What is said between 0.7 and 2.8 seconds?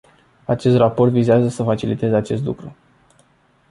raport vizează să faciliteze acest lucru.